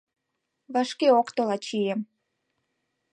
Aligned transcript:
Вашке 0.73 1.07
ок 1.19 1.27
тол 1.35 1.49
ачием. 1.55 1.99